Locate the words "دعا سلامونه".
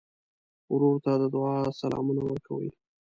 1.33-2.21